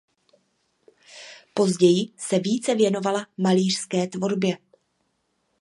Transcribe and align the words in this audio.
Později 1.53 2.07
se 2.17 2.39
více 2.39 2.75
věnovala 2.75 3.27
malířské 3.37 4.07
tvorbě. 4.07 4.57